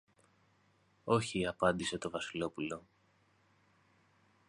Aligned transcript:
Όχι, 1.03 1.45
απάντησε 1.47 1.97
το 1.97 2.09
Βασιλόπουλο. 2.09 2.85